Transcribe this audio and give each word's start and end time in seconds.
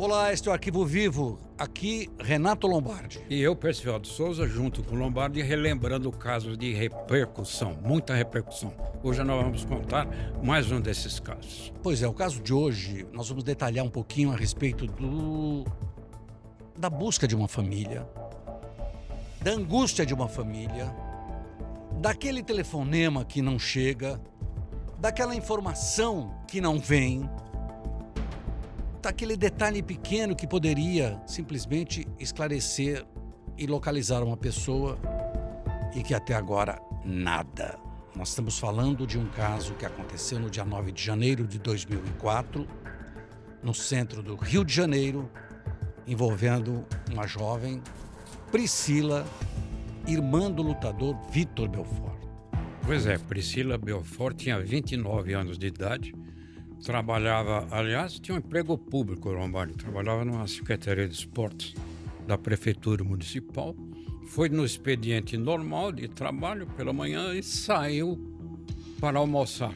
Olá, 0.00 0.32
este 0.32 0.46
é 0.46 0.52
o 0.52 0.54
Arquivo 0.54 0.86
Vivo. 0.86 1.40
Aqui, 1.58 2.08
Renato 2.20 2.68
Lombardi. 2.68 3.20
E 3.28 3.42
eu, 3.42 3.56
Percival 3.56 3.98
de 3.98 4.06
Souza, 4.06 4.46
junto 4.46 4.80
com 4.80 4.94
Lombardi, 4.94 5.42
relembrando 5.42 6.12
casos 6.12 6.56
de 6.56 6.72
repercussão, 6.72 7.76
muita 7.82 8.14
repercussão. 8.14 8.72
Hoje 9.02 9.24
nós 9.24 9.42
vamos 9.42 9.64
contar 9.64 10.06
mais 10.40 10.70
um 10.70 10.80
desses 10.80 11.18
casos. 11.18 11.72
Pois 11.82 12.00
é, 12.00 12.06
o 12.06 12.14
caso 12.14 12.40
de 12.40 12.54
hoje, 12.54 13.08
nós 13.12 13.28
vamos 13.28 13.42
detalhar 13.42 13.84
um 13.84 13.90
pouquinho 13.90 14.30
a 14.30 14.36
respeito 14.36 14.86
do 14.86 15.64
da 16.76 16.88
busca 16.88 17.26
de 17.26 17.34
uma 17.34 17.48
família, 17.48 18.08
da 19.42 19.50
angústia 19.50 20.06
de 20.06 20.14
uma 20.14 20.28
família, 20.28 20.94
daquele 22.00 22.40
telefonema 22.44 23.24
que 23.24 23.42
não 23.42 23.58
chega, 23.58 24.20
daquela 24.96 25.34
informação 25.34 26.38
que 26.46 26.60
não 26.60 26.78
vem 26.78 27.28
daquele 29.00 29.36
detalhe 29.36 29.82
pequeno 29.82 30.34
que 30.34 30.46
poderia 30.46 31.20
simplesmente 31.26 32.06
esclarecer 32.18 33.04
e 33.56 33.66
localizar 33.66 34.22
uma 34.22 34.36
pessoa 34.36 34.98
e 35.94 36.02
que 36.02 36.14
até 36.14 36.34
agora 36.34 36.80
nada. 37.04 37.78
Nós 38.14 38.30
estamos 38.30 38.58
falando 38.58 39.06
de 39.06 39.18
um 39.18 39.26
caso 39.28 39.74
que 39.74 39.86
aconteceu 39.86 40.38
no 40.38 40.50
dia 40.50 40.64
9 40.64 40.92
de 40.92 41.02
janeiro 41.02 41.46
de 41.46 41.58
2004, 41.58 42.66
no 43.62 43.74
centro 43.74 44.22
do 44.22 44.34
Rio 44.34 44.64
de 44.64 44.72
Janeiro, 44.74 45.30
envolvendo 46.06 46.84
uma 47.12 47.26
jovem, 47.26 47.82
Priscila, 48.50 49.26
irmã 50.06 50.50
do 50.50 50.62
lutador 50.62 51.16
Vitor 51.30 51.68
Belfort. 51.68 52.18
Pois 52.84 53.06
é, 53.06 53.18
Priscila 53.18 53.76
Belfort 53.76 54.36
tinha 54.36 54.58
29 54.58 55.34
anos 55.34 55.58
de 55.58 55.66
idade 55.66 56.14
trabalhava, 56.82 57.66
aliás, 57.70 58.18
tinha 58.18 58.34
um 58.34 58.38
emprego 58.38 58.76
público, 58.78 59.30
Lombardi, 59.30 59.74
trabalhava 59.74 60.24
numa 60.24 60.46
Secretaria 60.46 61.08
de 61.08 61.14
Esportes 61.14 61.74
da 62.26 62.38
Prefeitura 62.38 63.02
Municipal. 63.02 63.74
Foi 64.26 64.48
no 64.48 64.64
expediente 64.64 65.36
normal 65.36 65.92
de 65.92 66.08
trabalho 66.08 66.66
pela 66.76 66.92
manhã 66.92 67.34
e 67.34 67.42
saiu 67.42 68.18
para 69.00 69.18
almoçar. 69.18 69.74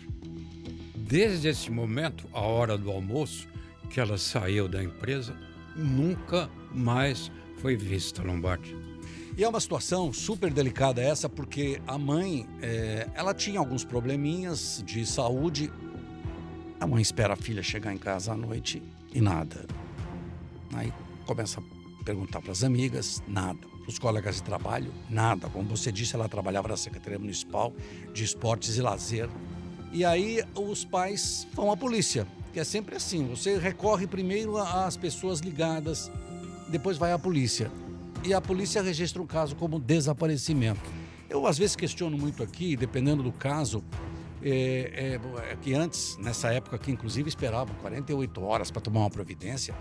Desde 0.95 1.49
esse 1.49 1.71
momento, 1.71 2.27
a 2.33 2.41
hora 2.41 2.77
do 2.79 2.91
almoço, 2.91 3.49
que 3.91 4.01
ela 4.01 4.17
saiu 4.17 4.69
da 4.69 4.83
empresa, 4.83 5.35
nunca 5.77 6.49
mais 6.73 7.31
foi 7.59 7.77
vista, 7.77 8.23
Lombardi. 8.23 8.77
E 9.37 9.43
é 9.43 9.49
uma 9.49 9.61
situação 9.61 10.13
super 10.13 10.53
delicada 10.53 11.01
essa, 11.01 11.29
porque 11.29 11.81
a 11.87 11.97
mãe, 11.97 12.47
é, 12.61 13.09
ela 13.15 13.33
tinha 13.33 13.59
alguns 13.59 13.83
probleminhas 13.83 14.83
de 14.85 15.07
saúde 15.07 15.73
a 16.83 16.87
mãe 16.87 17.01
espera 17.01 17.35
a 17.35 17.37
filha 17.37 17.63
chegar 17.63 17.95
em 17.95 17.97
casa 17.97 18.33
à 18.33 18.37
noite 18.37 18.83
e 19.15 19.21
nada. 19.21 19.65
Aí 20.75 20.93
começa 21.25 21.61
a 21.61 22.05
perguntar 22.05 22.41
para 22.41 22.51
as 22.51 22.65
amigas, 22.65 23.23
nada. 23.29 23.61
Para 23.83 23.89
os 23.89 24.01
colegas 24.01 24.37
de 24.37 24.43
trabalho, 24.43 24.93
nada. 25.09 25.49
Como 25.49 25.69
você 25.69 25.93
disse, 25.93 26.17
ela 26.17 26.29
trabalhava 26.29 26.67
na 26.67 26.77
Secretaria 26.77 27.21
Municipal 27.21 27.73
de 28.13 28.25
Esportes 28.25 28.77
e 28.77 28.83
Lazer. 28.83 29.29
E 29.93 30.05
aí 30.05 30.43
os 30.57 30.85
pais 30.85 31.47
vão 31.55 31.71
à 31.71 31.77
polícia, 31.77 32.27
que 32.53 32.59
é 32.59 32.65
sempre 32.65 32.97
assim: 32.97 33.29
você 33.29 33.59
recorre 33.59 34.09
primeiro 34.09 34.59
às 34.59 34.97
pessoas 34.97 35.39
ligadas, 35.39 36.11
depois 36.69 36.99
vai 36.99 37.13
à 37.13 37.19
polícia. 37.19 37.71
E 38.25 38.35
a 38.35 38.41
polícia 38.41 38.83
registra 38.83 39.23
um 39.23 39.27
caso 39.27 39.55
como 39.55 39.79
desaparecimento. 39.79 40.91
Eu 41.31 41.47
às 41.47 41.59
vezes 41.59 41.77
questiono 41.77 42.19
muito 42.19 42.43
aqui, 42.43 42.77
dependendo 42.77 43.23
do 43.23 43.31
caso, 43.31 43.85
é, 44.45 45.19
é, 45.21 45.53
é, 45.53 45.57
que 45.61 45.73
antes, 45.73 46.17
nessa 46.19 46.53
época 46.53 46.77
que 46.77 46.91
inclusive 46.91 47.29
esperavam 47.29 47.75
48 47.77 48.43
horas 48.43 48.71
para 48.71 48.81
tomar 48.83 49.01
uma 49.01 49.11
providência. 49.11 49.75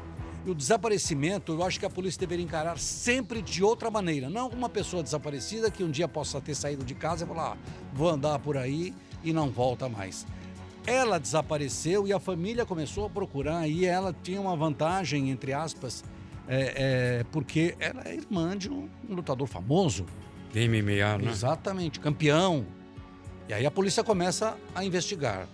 E 0.46 0.50
o 0.50 0.56
desaparecimento, 0.56 1.52
eu 1.52 1.64
acho 1.64 1.80
que 1.80 1.86
a 1.86 1.90
polícia 1.90 2.20
deveria 2.20 2.44
encarar 2.44 2.78
sempre 2.80 3.42
de 3.42 3.64
outra 3.64 3.92
maneira. 3.92 4.30
Não 4.30 4.50
uma 4.50 4.70
pessoa 4.70 5.04
desaparecida 5.04 5.70
que 5.70 5.84
um 5.84 5.92
dia 5.92 6.08
possa 6.08 6.42
ter 6.42 6.56
saído 6.56 6.84
de 6.84 6.96
casa 6.96 7.26
e 7.26 7.28
falar, 7.28 7.54
ah, 7.54 7.58
vou 7.94 8.10
andar 8.10 8.40
por 8.40 8.58
aí 8.58 8.94
e 9.24 9.32
não 9.32 9.50
volta 9.50 9.88
mais. 9.88 10.26
Ela 10.86 11.20
desapareceu 11.20 12.08
e 12.08 12.14
a 12.14 12.20
família 12.20 12.66
começou 12.66 13.06
a 13.06 13.10
procurar 13.10 13.68
e 13.68 13.86
ela 13.86 14.16
tinha 14.24 14.42
uma 14.42 14.56
vantagem, 14.56 15.30
entre 15.30 15.54
aspas, 15.54 16.04
é, 16.48 17.20
é, 17.20 17.24
porque 17.32 17.76
ela 17.80 18.02
é 18.06 18.16
irmã 18.16 18.58
de 18.58 18.68
um, 18.70 18.90
um 19.08 19.16
lutador 19.16 19.48
famoso. 19.48 20.08
De 20.52 20.68
MMA, 20.68 21.20
né? 21.20 21.32
Exatamente, 21.32 22.00
campeão, 22.00 22.66
e 23.52 23.54
aí 23.54 23.66
a 23.66 23.72
polícia 23.72 24.02
começa 24.02 24.58
a 24.74 24.86
investigar. 24.86 25.46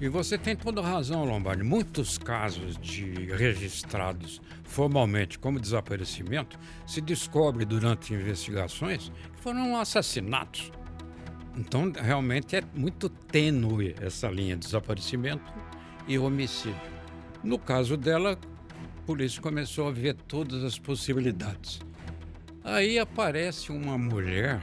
E 0.00 0.08
você 0.08 0.36
tem 0.36 0.56
toda 0.56 0.82
razão, 0.82 1.24
Lombardi. 1.24 1.62
Muitos 1.62 2.18
casos 2.18 2.76
de 2.76 3.32
registrados 3.32 4.42
formalmente 4.64 5.38
como 5.38 5.60
desaparecimento 5.60 6.58
se 6.88 7.00
descobre 7.00 7.64
durante 7.64 8.12
investigações 8.12 9.12
que 9.32 9.40
foram 9.40 9.76
assassinatos. 9.76 10.72
Então, 11.56 11.92
realmente 11.94 12.56
é 12.56 12.62
muito 12.74 13.08
tênue 13.08 13.94
essa 14.00 14.28
linha 14.28 14.56
de 14.56 14.66
desaparecimento 14.66 15.54
e 16.08 16.18
homicídio. 16.18 16.74
No 17.44 17.60
caso 17.60 17.96
dela, 17.96 18.32
a 18.32 19.06
polícia 19.06 19.40
começou 19.40 19.86
a 19.86 19.92
ver 19.92 20.14
todas 20.14 20.64
as 20.64 20.80
possibilidades. 20.80 21.78
Aí 22.64 22.98
aparece 22.98 23.70
uma 23.70 23.96
mulher 23.96 24.60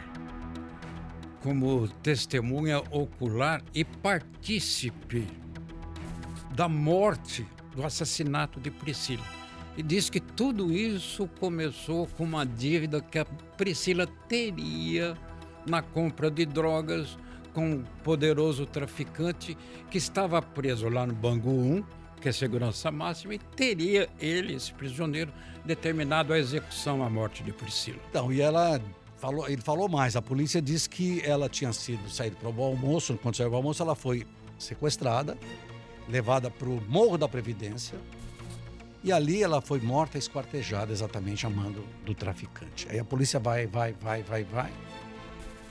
como 1.44 1.90
testemunha 2.02 2.80
ocular 2.90 3.62
e 3.76 3.84
partícipe 3.84 5.28
da 6.56 6.70
morte, 6.70 7.46
do 7.76 7.84
assassinato 7.84 8.62
de 8.62 8.72
Priscila. 8.72 9.26
E 9.76 9.84
diz 9.84 10.10
que 10.10 10.22
tudo 10.22 10.72
isso 10.72 11.28
começou 11.40 12.08
com 12.08 12.24
uma 12.24 12.46
dívida 12.46 13.02
que 13.02 13.20
a 13.20 13.26
Priscila 13.26 14.08
teria 14.28 15.18
na 15.68 15.82
compra 15.82 16.32
de 16.32 16.46
drogas 16.46 17.18
com 17.54 17.74
um 17.74 17.84
poderoso 18.04 18.66
traficante 18.66 19.58
que 19.90 19.98
estava 19.98 20.42
preso 20.42 20.88
lá 20.88 21.06
no 21.06 21.14
Bangu 21.14 21.52
1, 21.52 21.84
que 22.22 22.30
é 22.30 22.32
segurança 22.32 22.90
máxima, 22.90 23.36
e 23.36 23.40
teria 23.40 24.08
ele, 24.20 24.54
esse 24.54 24.72
prisioneiro, 24.74 25.34
determinado 25.66 26.32
a 26.32 26.40
execução, 26.40 27.04
a 27.04 27.10
morte 27.10 27.44
de 27.44 27.52
Priscila. 27.52 28.00
Então, 28.10 28.32
e 28.32 28.42
ela 28.42 28.80
falou, 29.24 29.50
ele 29.50 29.62
falou 29.62 29.88
mais. 29.88 30.18
A 30.18 30.22
polícia 30.22 30.62
disse 30.62 30.90
que 30.90 31.22
ela 31.22 31.48
tinha 31.48 31.72
sido 31.72 32.10
saído 32.10 32.36
para 32.36 32.50
o 32.50 32.62
almoço. 32.62 33.18
Quando 33.22 33.38
saiu 33.38 33.50
para 33.50 33.56
o 33.56 33.58
almoço, 33.58 33.82
ela 33.82 33.96
foi 33.96 34.28
sequestrada, 34.60 35.38
levada 36.10 36.52
para 36.52 36.68
o 36.68 36.82
Morro 36.90 37.18
da 37.18 37.30
Previdência. 37.30 37.98
E 39.02 39.14
ali 39.14 39.42
ela 39.42 39.62
foi 39.62 39.80
morta, 39.80 40.18
esquartejada, 40.18 40.92
exatamente 40.92 41.46
a 41.46 41.50
mando 41.50 41.86
do 42.06 42.14
traficante. 42.14 42.88
Aí 42.90 43.00
a 43.00 43.06
polícia 43.06 43.40
vai, 43.40 43.66
vai, 43.66 43.94
vai, 43.94 44.24
vai, 44.24 44.44
vai 44.44 44.72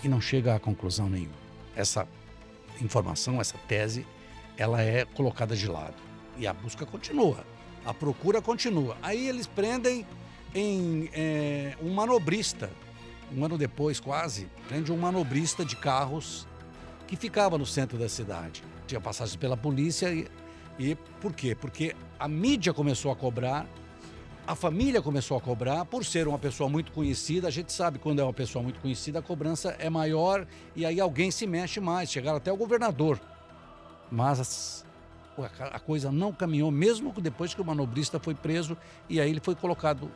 e 0.02 0.08
não 0.08 0.20
chega 0.20 0.54
a 0.54 0.58
conclusão 0.58 1.08
nenhuma. 1.10 1.36
Essa 1.76 2.08
informação, 2.80 3.38
essa 3.38 3.58
tese, 3.68 4.06
ela 4.56 4.80
é 4.80 5.04
colocada 5.04 5.54
de 5.54 5.66
lado. 5.66 5.96
E 6.38 6.46
a 6.46 6.54
busca 6.54 6.86
continua, 6.86 7.44
a 7.84 7.92
procura 7.92 8.41
continua. 8.41 8.96
Aí 9.02 9.28
eles 9.28 9.46
prendem 9.46 10.06
em 10.54 11.10
é, 11.12 11.74
um 11.82 11.91
manobrista 11.91 12.70
um 13.37 13.44
ano 13.44 13.56
depois, 13.56 13.98
quase, 13.98 14.48
prende 14.69 14.93
um 14.93 14.97
manobrista 14.97 15.65
de 15.65 15.76
carros 15.76 16.47
que 17.06 17.16
ficava 17.16 17.59
no 17.59 17.66
centro 17.66 17.98
da 17.98 18.09
cidade. 18.09 18.62
Tinha 18.87 19.00
passagens 19.00 19.37
pela 19.37 19.56
polícia 19.56 20.12
e, 20.12 20.28
e 20.78 20.94
por 21.20 21.32
quê? 21.32 21.54
Porque 21.54 21.94
a 22.19 22.28
mídia 22.28 22.72
começou 22.72 23.10
a 23.10 23.16
cobrar, 23.16 23.66
a 24.47 24.54
família 24.54 25.00
começou 25.00 25.37
a 25.37 25.41
cobrar, 25.41 25.84
por 25.84 26.04
ser 26.04 26.26
uma 26.26 26.38
pessoa 26.38 26.69
muito 26.69 26.91
conhecida, 26.92 27.48
a 27.48 27.50
gente 27.50 27.72
sabe 27.72 27.98
quando 27.98 28.21
é 28.21 28.25
uma 28.25 28.32
pessoa 28.32 28.62
muito 28.62 28.81
conhecida, 28.81 29.21
a 29.21 29.22
cobrança 29.22 29.76
é 29.78 29.88
maior 29.88 30.47
e 30.75 30.84
aí 30.84 31.00
alguém 31.00 31.31
se 31.31 31.47
mexe 31.47 31.81
mais, 31.81 32.10
chegaram 32.10 32.38
até 32.38 32.53
o 32.53 32.56
governador. 32.56 33.21
Mas 34.10 34.84
a 35.72 35.80
coisa 35.80 36.10
não 36.10 36.33
caminhou, 36.33 36.71
mesmo 36.71 37.12
depois 37.21 37.54
que 37.54 37.60
o 37.60 37.65
manobrista 37.65 38.18
foi 38.18 38.34
preso 38.34 38.77
e 39.09 39.21
aí 39.21 39.30
ele 39.30 39.41
foi 39.41 39.54
colocado 39.54 40.10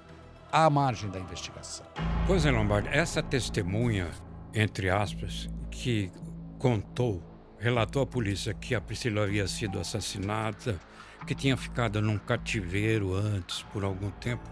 à 0.57 0.71
margem 0.71 1.11
da 1.11 1.21
investigação. 1.21 1.85
Pois 2.27 2.47
é, 2.47 2.51
Lombardi, 2.51 2.89
essa 2.89 3.23
testemunha, 3.23 4.09
entre 4.55 4.89
aspas, 4.89 5.51
que 5.71 6.11
contou, 6.59 7.23
relatou 7.59 8.01
à 8.01 8.07
polícia 8.07 8.55
que 8.55 8.75
a 8.75 8.81
Priscila 8.81 9.25
havia 9.25 9.47
sido 9.47 9.79
assassinada, 9.79 10.81
que 11.27 11.35
tinha 11.35 11.59
ficado 11.59 12.01
num 12.01 12.17
cativeiro 12.17 13.15
antes 13.15 13.63
por 13.65 13.85
algum 13.85 14.11
tempo, 14.13 14.49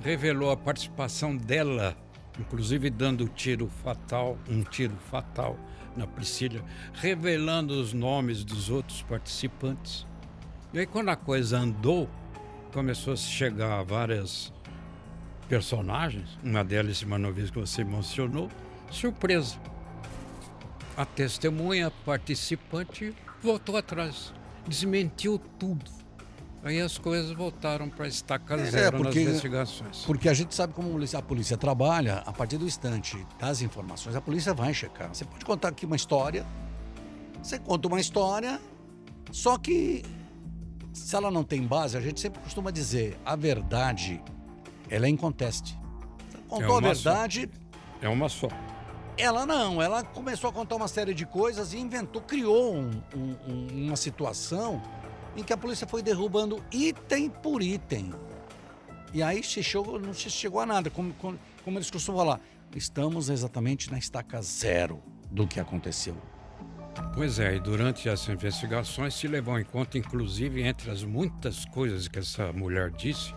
revelou 0.00 0.50
a 0.50 0.58
participação 0.58 1.34
dela, 1.34 1.96
inclusive 2.38 2.90
dando 2.90 3.26
tiro 3.26 3.66
fatal, 3.82 4.36
um 4.50 4.62
tiro 4.62 4.96
fatal 5.10 5.58
na 5.96 6.06
Priscila, 6.06 6.62
revelando 6.92 7.80
os 7.80 7.94
nomes 7.94 8.44
dos 8.44 8.68
outros 8.68 9.00
participantes. 9.00 10.06
E 10.74 10.80
aí, 10.80 10.86
quando 10.86 11.08
a 11.08 11.16
coisa 11.16 11.58
andou, 11.58 12.10
começou 12.74 13.14
a 13.14 13.16
chegar 13.16 13.80
a 13.80 13.82
várias 13.82 14.52
personagens, 15.48 16.38
uma 16.42 16.64
delas, 16.64 16.92
esse 16.92 17.06
Manovis 17.06 17.50
que 17.50 17.58
você 17.58 17.84
mencionou, 17.84 18.50
surpresa. 18.90 19.56
A 20.96 21.04
testemunha 21.04 21.90
participante 22.04 23.14
voltou 23.42 23.76
atrás, 23.76 24.32
desmentiu 24.66 25.40
tudo. 25.58 25.90
Aí 26.64 26.80
as 26.80 26.98
coisas 26.98 27.30
voltaram 27.30 27.88
para 27.88 28.08
estaca 28.08 28.54
é, 28.54 28.64
zero 28.64 28.96
porque, 28.96 29.20
nas 29.20 29.28
investigações. 29.28 29.98
Porque 30.04 30.28
a 30.28 30.34
gente 30.34 30.52
sabe 30.52 30.72
como 30.72 30.98
a 31.16 31.22
polícia 31.22 31.56
trabalha, 31.56 32.24
a 32.26 32.32
partir 32.32 32.58
do 32.58 32.66
instante 32.66 33.24
das 33.38 33.62
informações, 33.62 34.16
a 34.16 34.20
polícia 34.20 34.52
vai 34.52 34.74
checar. 34.74 35.14
Você 35.14 35.24
pode 35.24 35.44
contar 35.44 35.68
aqui 35.68 35.86
uma 35.86 35.94
história, 35.94 36.44
você 37.40 37.58
conta 37.58 37.86
uma 37.86 38.00
história, 38.00 38.60
só 39.30 39.56
que 39.58 40.02
se 40.92 41.14
ela 41.14 41.30
não 41.30 41.44
tem 41.44 41.62
base, 41.62 41.96
a 41.96 42.00
gente 42.00 42.18
sempre 42.18 42.40
costuma 42.40 42.70
dizer, 42.70 43.16
a 43.24 43.36
verdade, 43.36 44.20
ela 44.90 45.06
é 45.06 45.08
inconteste. 45.08 45.78
Você 46.30 46.38
contou 46.48 46.76
é 46.76 46.78
a 46.78 46.92
verdade. 46.92 47.50
Só. 47.52 48.06
É 48.06 48.08
uma 48.08 48.28
só. 48.28 48.48
Ela 49.18 49.46
não, 49.46 49.80
ela 49.80 50.04
começou 50.04 50.50
a 50.50 50.52
contar 50.52 50.76
uma 50.76 50.88
série 50.88 51.14
de 51.14 51.24
coisas 51.24 51.72
e 51.72 51.78
inventou, 51.78 52.20
criou 52.20 52.76
um, 52.76 52.90
um, 53.14 53.86
uma 53.86 53.96
situação 53.96 54.82
em 55.34 55.42
que 55.42 55.52
a 55.52 55.56
polícia 55.56 55.86
foi 55.86 56.02
derrubando 56.02 56.62
item 56.70 57.30
por 57.30 57.62
item. 57.62 58.12
E 59.14 59.22
aí 59.22 59.42
se 59.42 59.62
chegou, 59.62 59.98
não 59.98 60.12
se 60.12 60.28
chegou 60.28 60.60
a 60.60 60.66
nada, 60.66 60.90
como, 60.90 61.14
como, 61.14 61.38
como 61.64 61.78
eles 61.78 61.90
costumam 61.90 62.20
falar. 62.20 62.40
Estamos 62.74 63.30
exatamente 63.30 63.90
na 63.90 63.98
estaca 63.98 64.42
zero 64.42 65.02
do 65.30 65.46
que 65.46 65.58
aconteceu. 65.58 66.16
Pois 67.14 67.38
é, 67.38 67.56
e 67.56 67.60
durante 67.60 68.08
as 68.08 68.28
investigações 68.28 69.14
se 69.14 69.26
levou 69.26 69.58
em 69.58 69.64
conta, 69.64 69.96
inclusive, 69.96 70.62
entre 70.62 70.90
as 70.90 71.02
muitas 71.02 71.64
coisas 71.64 72.08
que 72.08 72.18
essa 72.18 72.52
mulher 72.52 72.90
disse, 72.90 73.34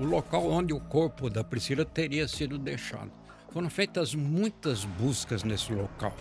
o 0.00 0.04
local 0.04 0.50
onde 0.50 0.72
o 0.72 0.80
corpo 0.80 1.28
da 1.28 1.44
Priscila 1.44 1.84
teria 1.84 2.26
sido 2.26 2.58
deixado. 2.58 3.12
Foram 3.52 3.68
feitas 3.68 4.14
muitas 4.14 4.86
buscas 4.86 5.44
nesse 5.44 5.74
local. 5.74 6.16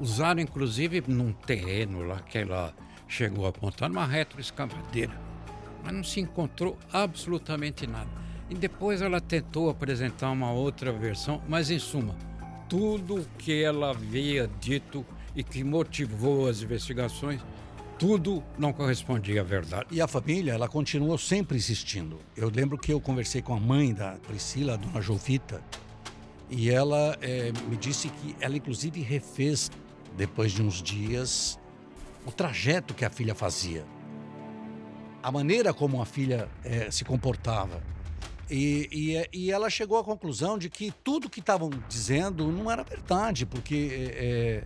Usaram, 0.00 0.40
inclusive, 0.40 1.00
num 1.06 1.32
terreno 1.32 2.02
lá 2.02 2.18
que 2.18 2.38
ela 2.38 2.74
chegou 3.06 3.46
a 3.46 3.50
apontar 3.50 3.88
uma 3.88 4.04
retroescavadeira, 4.04 5.12
mas 5.84 5.94
não 5.94 6.02
se 6.02 6.18
encontrou 6.18 6.76
absolutamente 6.92 7.86
nada. 7.86 8.10
E 8.50 8.54
depois 8.56 9.00
ela 9.00 9.20
tentou 9.20 9.70
apresentar 9.70 10.32
uma 10.32 10.50
outra 10.50 10.92
versão, 10.92 11.40
mas 11.48 11.70
em 11.70 11.78
suma, 11.78 12.16
tudo 12.68 13.20
o 13.20 13.26
que 13.38 13.62
ela 13.62 13.90
havia 13.90 14.50
dito 14.58 15.06
e 15.36 15.44
que 15.44 15.62
motivou 15.62 16.48
as 16.48 16.62
investigações, 16.62 17.40
tudo 17.98 18.42
não 18.58 18.72
correspondia 18.72 19.40
à 19.40 19.44
verdade. 19.44 19.86
E 19.90 20.00
a 20.00 20.08
família, 20.08 20.52
ela 20.52 20.68
continuou 20.68 21.16
sempre 21.18 21.56
insistindo. 21.56 22.18
Eu 22.36 22.50
lembro 22.50 22.76
que 22.78 22.92
eu 22.92 23.00
conversei 23.00 23.42
com 23.42 23.54
a 23.54 23.60
mãe 23.60 23.94
da 23.94 24.12
Priscila, 24.26 24.74
a 24.74 24.76
dona 24.76 25.00
Jovita, 25.00 25.62
e 26.50 26.70
ela 26.70 27.16
é, 27.20 27.52
me 27.68 27.76
disse 27.76 28.08
que 28.08 28.36
ela 28.40 28.56
inclusive 28.56 29.00
refez, 29.00 29.70
depois 30.16 30.52
de 30.52 30.62
uns 30.62 30.82
dias, 30.82 31.58
o 32.26 32.32
trajeto 32.32 32.94
que 32.94 33.04
a 33.04 33.10
filha 33.10 33.34
fazia, 33.34 33.84
a 35.22 35.32
maneira 35.32 35.72
como 35.72 36.02
a 36.02 36.06
filha 36.06 36.48
é, 36.62 36.90
se 36.90 37.04
comportava. 37.04 37.82
E, 38.50 38.88
e, 38.92 39.46
e, 39.46 39.50
ela 39.50 39.70
chegou 39.70 39.98
à 39.98 40.04
conclusão 40.04 40.58
de 40.58 40.68
que 40.68 40.92
tudo 41.02 41.30
que 41.30 41.40
estavam 41.40 41.70
dizendo 41.88 42.52
não 42.52 42.70
era 42.70 42.82
verdade, 42.82 43.46
porque 43.46 44.10
é, 44.14 44.64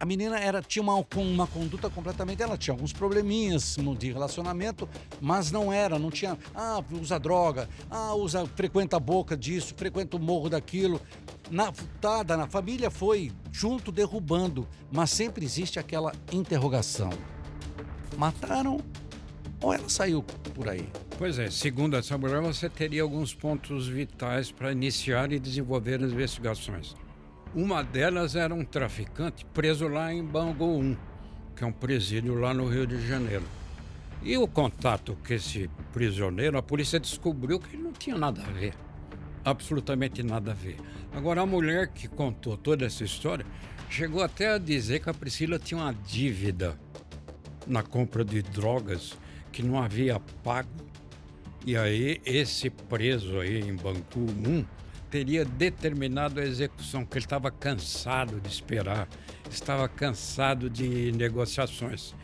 a 0.00 0.06
menina 0.06 0.38
era, 0.38 0.62
tinha 0.62 0.82
uma, 0.82 0.94
uma 1.16 1.46
conduta 1.46 1.88
completamente. 1.90 2.42
Ela 2.42 2.56
tinha 2.56 2.74
alguns 2.74 2.92
probleminhas 2.92 3.76
de 3.98 4.10
relacionamento, 4.10 4.88
mas 5.20 5.52
não 5.52 5.72
era, 5.72 5.98
não 5.98 6.10
tinha. 6.10 6.36
Ah, 6.54 6.82
usa 6.90 7.20
droga, 7.20 7.68
ah, 7.90 8.14
usa, 8.14 8.46
frequenta 8.56 8.96
a 8.96 9.00
boca 9.00 9.36
disso, 9.36 9.74
frequenta 9.76 10.16
o 10.16 10.20
morro 10.20 10.48
daquilo 10.48 11.00
na, 11.50 11.72
tá, 12.00 12.24
na 12.24 12.46
família 12.46 12.90
foi 12.90 13.32
junto 13.50 13.90
derrubando, 13.90 14.66
mas 14.90 15.10
sempre 15.10 15.44
existe 15.44 15.78
aquela 15.78 16.12
interrogação. 16.32 17.10
Mataram 18.16 18.80
ou 19.60 19.74
ela 19.74 19.88
saiu 19.88 20.22
por 20.54 20.68
aí? 20.68 20.88
Pois 21.18 21.38
é, 21.38 21.50
segundo 21.50 21.96
essa 21.96 22.16
mulher, 22.16 22.40
você 22.40 22.68
teria 22.68 23.02
alguns 23.02 23.34
pontos 23.34 23.88
vitais 23.88 24.50
para 24.50 24.72
iniciar 24.72 25.32
e 25.32 25.38
desenvolver 25.38 26.02
as 26.02 26.12
investigações. 26.12 26.94
Uma 27.54 27.82
delas 27.82 28.36
era 28.36 28.54
um 28.54 28.64
traficante 28.64 29.44
preso 29.46 29.88
lá 29.88 30.12
em 30.12 30.24
Bangu 30.24 30.78
1, 30.78 30.96
que 31.56 31.64
é 31.64 31.66
um 31.66 31.72
presídio 31.72 32.34
lá 32.34 32.54
no 32.54 32.68
Rio 32.68 32.86
de 32.86 33.06
Janeiro. 33.06 33.44
E 34.22 34.36
o 34.36 34.46
contato 34.46 35.16
com 35.26 35.32
esse 35.32 35.68
prisioneiro, 35.92 36.58
a 36.58 36.62
polícia 36.62 37.00
descobriu 37.00 37.58
que 37.58 37.74
ele 37.74 37.82
não 37.82 37.92
tinha 37.92 38.16
nada 38.16 38.42
a 38.42 38.50
ver 38.50 38.74
absolutamente 39.44 40.22
nada 40.22 40.52
a 40.52 40.54
ver. 40.54 40.76
Agora, 41.12 41.42
a 41.42 41.46
mulher 41.46 41.88
que 41.88 42.08
contou 42.08 42.56
toda 42.56 42.86
essa 42.86 43.04
história 43.04 43.44
chegou 43.88 44.22
até 44.22 44.52
a 44.52 44.58
dizer 44.58 45.00
que 45.00 45.10
a 45.10 45.14
Priscila 45.14 45.58
tinha 45.58 45.80
uma 45.80 45.92
dívida 45.92 46.78
na 47.66 47.82
compra 47.82 48.24
de 48.24 48.42
drogas 48.42 49.16
que 49.52 49.62
não 49.62 49.82
havia 49.82 50.20
pago. 50.42 50.68
E 51.66 51.76
aí, 51.76 52.20
esse 52.24 52.70
preso 52.70 53.38
aí 53.38 53.60
em 53.60 53.74
Bangu 53.74 54.04
1 54.16 54.64
teria 55.10 55.44
determinado 55.44 56.40
a 56.40 56.44
execução, 56.44 57.04
que 57.04 57.18
ele 57.18 57.24
estava 57.24 57.50
cansado 57.50 58.40
de 58.40 58.48
esperar, 58.48 59.08
estava 59.50 59.88
cansado 59.88 60.70
de 60.70 61.12
negociações. 61.12 62.14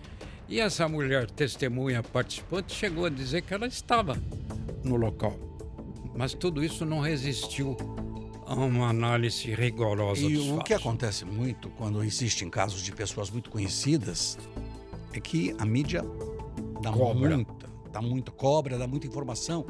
E 0.49 0.61
essa 0.61 0.89
mulher, 0.89 1.29
testemunha 1.29 2.03
participante, 2.03 2.73
chegou 2.73 3.05
a 3.07 3.11
dizer 3.11 3.43
que 3.43 3.53
ela 3.53 3.67
estava 3.67 4.17
no 4.85 4.95
local. 4.95 5.37
Mas 6.15 6.33
tudo 6.33 6.65
isso 6.65 6.87
não 6.87 7.01
resistiu 7.01 7.77
a 8.47 8.55
uma 8.55 8.89
análise 8.89 9.53
rigorosa 9.53 10.21
e 10.21 10.39
o 10.39 10.51
fatos. 10.51 10.65
que 10.65 10.75
acontece 10.75 11.25
muito 11.25 11.69
quando 11.71 12.03
existem 12.05 12.49
casos 12.49 12.81
de 12.81 12.93
pessoas 12.93 13.29
muito 13.29 13.51
conhecidas 13.51 14.39
é 15.13 15.19
que 15.19 15.55
a 15.59 15.65
mídia 15.67 16.03
dá 16.81 16.93
cobra. 16.93 17.37
muita, 17.37 17.69
dá 17.93 18.01
muita 18.01 18.31
cobra, 18.31 18.79
dá 18.79 18.87
muita 18.87 19.09
informação. 19.09 19.67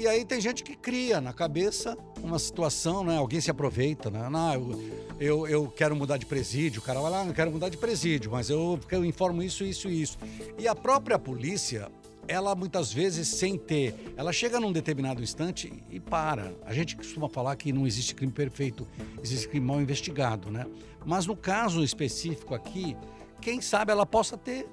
E 0.00 0.08
aí 0.08 0.24
tem 0.24 0.40
gente 0.40 0.64
que 0.64 0.74
cria 0.74 1.20
na 1.20 1.30
cabeça 1.30 1.94
uma 2.22 2.38
situação, 2.38 3.04
né? 3.04 3.18
Alguém 3.18 3.38
se 3.38 3.50
aproveita, 3.50 4.10
né? 4.10 4.30
Não, 4.30 4.54
eu, 4.54 4.80
eu, 5.20 5.46
eu 5.46 5.68
quero 5.68 5.94
mudar 5.94 6.16
de 6.16 6.24
presídio, 6.24 6.80
o 6.80 6.82
cara 6.82 6.98
vai 6.98 7.10
lá, 7.10 7.22
não 7.22 7.34
quero 7.34 7.50
mudar 7.50 7.68
de 7.68 7.76
presídio, 7.76 8.30
mas 8.30 8.48
eu, 8.48 8.80
eu 8.90 9.04
informo 9.04 9.42
isso, 9.42 9.62
isso 9.62 9.90
e 9.90 10.00
isso. 10.00 10.16
E 10.58 10.66
a 10.66 10.74
própria 10.74 11.18
polícia, 11.18 11.92
ela 12.26 12.54
muitas 12.54 12.90
vezes, 12.90 13.28
sem 13.28 13.58
ter, 13.58 14.14
ela 14.16 14.32
chega 14.32 14.58
num 14.58 14.72
determinado 14.72 15.22
instante 15.22 15.70
e 15.90 16.00
para. 16.00 16.50
A 16.64 16.72
gente 16.72 16.96
costuma 16.96 17.28
falar 17.28 17.54
que 17.56 17.70
não 17.70 17.86
existe 17.86 18.14
crime 18.14 18.32
perfeito, 18.32 18.88
existe 19.22 19.48
crime 19.48 19.66
mal 19.66 19.82
investigado, 19.82 20.50
né? 20.50 20.64
Mas 21.04 21.26
no 21.26 21.36
caso 21.36 21.84
específico 21.84 22.54
aqui, 22.54 22.96
quem 23.38 23.60
sabe 23.60 23.92
ela 23.92 24.06
possa 24.06 24.34
ter 24.34 24.66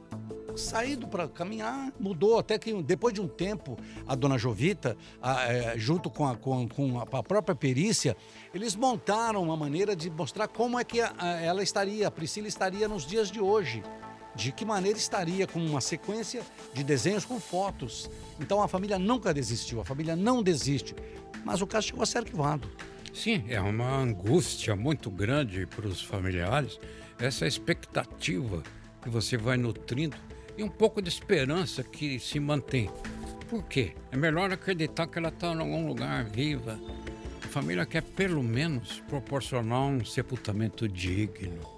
saído 0.57 1.07
para 1.07 1.27
caminhar, 1.27 1.91
mudou. 1.99 2.39
Até 2.39 2.57
que 2.57 2.73
depois 2.81 3.13
de 3.13 3.21
um 3.21 3.27
tempo, 3.27 3.77
a 4.07 4.15
dona 4.15 4.37
Jovita, 4.37 4.97
a, 5.21 5.43
é, 5.51 5.77
junto 5.77 6.09
com 6.09 6.27
a, 6.27 6.35
com, 6.35 6.67
com 6.67 6.99
a, 6.99 7.23
própria 7.23 7.55
perícia, 7.55 8.15
eles 8.53 8.75
montaram 8.75 9.43
uma 9.43 9.57
maneira 9.57 9.95
de 9.95 10.09
mostrar 10.09 10.47
como 10.47 10.79
é 10.79 10.83
que 10.83 11.01
a, 11.01 11.13
ela 11.41 11.63
estaria, 11.63 12.07
a 12.07 12.11
Priscila 12.11 12.47
estaria 12.47 12.87
nos 12.87 13.05
dias 13.05 13.31
de 13.31 13.39
hoje 13.39 13.83
de 14.35 14.51
que 14.51 14.63
maneira 14.63 14.97
estaria 14.97 15.47
com 15.47 15.59
uma 15.59 15.81
sequência 15.81 16.43
de 16.71 16.83
desenhos 16.83 17.25
com 17.25 17.39
fotos. 17.39 18.09
Então 18.39 18.61
a 18.61 18.67
família 18.67 18.99
nunca 18.99 19.33
desistiu, 19.33 19.81
a 19.81 19.85
família 19.85 20.15
não 20.15 20.43
desiste, 20.43 20.95
mas 21.43 21.59
o 21.59 21.65
caso 21.65 21.87
chegou 21.87 22.03
a 22.03 22.05
ser 22.05 22.19
arquivado. 22.19 22.69
Sim, 23.11 23.45
é 23.49 23.59
uma 23.59 23.97
angústia 23.97 24.75
muito 24.75 25.09
grande 25.09 25.65
para 25.65 25.87
os 25.87 25.99
familiares, 25.99 26.79
essa 27.17 27.47
expectativa 27.47 28.61
que 29.01 29.09
você 29.09 29.35
vai 29.37 29.57
nutrindo 29.57 30.15
e 30.57 30.63
um 30.63 30.69
pouco 30.69 31.01
de 31.01 31.09
esperança 31.09 31.83
que 31.83 32.19
se 32.19 32.39
mantém. 32.39 32.89
Por 33.49 33.63
quê? 33.63 33.93
É 34.11 34.17
melhor 34.17 34.51
acreditar 34.51 35.07
que 35.07 35.17
ela 35.17 35.29
está 35.29 35.53
em 35.53 35.59
algum 35.59 35.87
lugar 35.87 36.25
viva. 36.25 36.79
A 37.43 37.47
família 37.47 37.85
quer 37.85 38.01
pelo 38.01 38.43
menos 38.43 39.01
proporcionar 39.07 39.81
um 39.81 40.03
sepultamento 40.03 40.87
digno, 40.87 41.77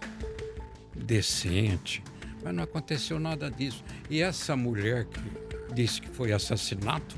decente 0.95 2.01
mas 2.43 2.53
não 2.53 2.63
aconteceu 2.63 3.19
nada 3.19 3.49
disso. 3.49 3.83
E 4.09 4.21
essa 4.21 4.55
mulher 4.55 5.05
que 5.05 5.19
disse 5.73 6.01
que 6.01 6.09
foi 6.09 6.31
assassinato, 6.31 7.15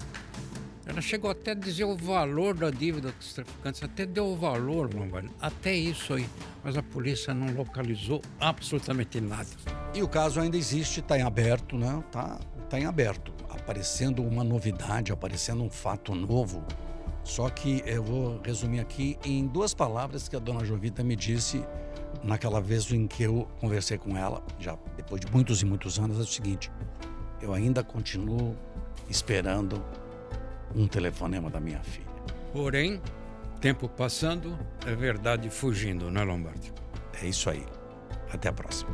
ela 0.86 1.02
chegou 1.02 1.32
até 1.32 1.52
a 1.52 1.54
dizer 1.54 1.86
o 1.86 1.96
valor 1.96 2.56
da 2.56 2.70
dívida 2.70 3.12
dos 3.12 3.34
traficantes, 3.34 3.84
até 3.84 4.06
deu 4.06 4.28
o 4.28 4.36
valor, 4.36 4.94
Lombardi, 4.94 5.30
até 5.40 5.74
isso 5.74 6.14
aí. 6.14 6.28
Mas 6.64 6.76
a 6.78 6.84
polícia 6.84 7.34
não 7.34 7.54
localizou 7.54 8.22
absolutamente 8.40 9.22
nada. 9.22 9.50
E 9.94 10.02
o 10.02 10.08
caso 10.08 10.40
ainda 10.40 10.56
existe, 10.56 11.02
está 11.02 11.18
em 11.18 11.22
aberto, 11.22 11.78
né? 11.78 12.02
Está 12.08 12.40
tá 12.70 12.80
em 12.80 12.86
aberto. 12.86 13.34
Aparecendo 13.50 14.24
uma 14.24 14.44
novidade, 14.44 15.12
aparecendo 15.12 15.64
um 15.64 15.70
fato 15.70 16.16
novo. 16.16 16.64
Só 17.24 17.50
que 17.50 17.84
eu 17.86 18.02
vou 18.02 18.40
resumir 18.44 18.80
aqui 18.80 19.18
em 19.24 19.46
duas 19.46 19.74
palavras 19.74 20.28
que 20.28 20.36
a 20.36 20.40
dona 20.40 20.66
Jovita 20.66 21.04
me 21.04 21.16
disse 21.16 21.64
naquela 22.24 22.62
vez 22.62 22.92
em 22.92 23.08
que 23.08 23.24
eu 23.24 23.48
conversei 23.60 23.98
com 23.98 24.18
ela, 24.18 24.44
já 24.60 24.78
depois 24.96 25.22
de 25.22 25.32
muitos 25.32 25.62
e 25.62 25.66
muitos 25.66 26.00
anos, 26.00 26.18
é 26.18 26.22
o 26.22 26.26
seguinte: 26.26 26.72
eu 27.42 27.54
ainda 27.54 27.84
continuo 27.84 28.56
esperando 29.10 29.84
um 30.76 30.88
telefonema 30.88 31.50
da 31.50 31.60
minha 31.60 31.82
filha. 31.82 32.08
Porém, 32.54 33.02
tempo 33.60 33.88
passando, 33.88 34.58
é 34.86 34.96
verdade 34.96 35.50
fugindo, 35.50 36.10
não 36.10 36.22
é, 36.22 36.24
Lombardi? 36.24 36.74
É 37.22 37.28
isso 37.28 37.50
aí. 37.50 37.66
Até 38.32 38.50
a 38.50 38.54
próxima. 38.54 38.90